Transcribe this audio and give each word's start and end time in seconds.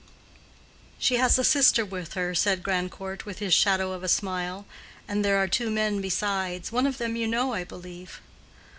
"She 0.97 1.17
has 1.17 1.37
a 1.37 1.43
sister 1.43 1.85
with 1.85 2.13
her," 2.15 2.33
said 2.33 2.63
Grandcourt, 2.63 3.27
with 3.27 3.37
his 3.37 3.53
shadow 3.53 3.91
of 3.91 4.01
a 4.01 4.07
smile, 4.07 4.65
"and 5.07 5.23
there 5.23 5.37
are 5.37 5.47
two 5.47 5.69
men 5.69 6.01
besides—one 6.01 6.87
of 6.87 6.97
them 6.97 7.15
you 7.15 7.27
know, 7.27 7.53
I 7.53 7.63
believe." 7.63 8.19